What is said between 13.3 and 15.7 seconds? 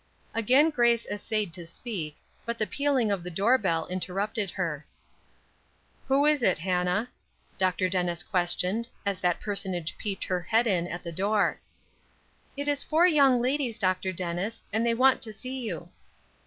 ladies, Dr. Dennis, and they want to see